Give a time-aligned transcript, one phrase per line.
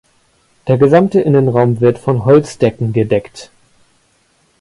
[0.67, 3.51] Der gesamte Innenraum wird von Holzdecken gedeckt.